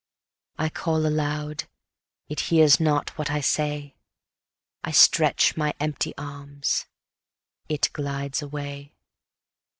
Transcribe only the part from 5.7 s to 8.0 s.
empty arms; it